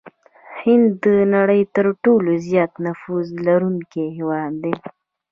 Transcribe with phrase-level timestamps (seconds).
[0.61, 1.05] هند د
[1.35, 4.75] نړۍ ترټولو زيات نفوس لرونکي هېواد دي.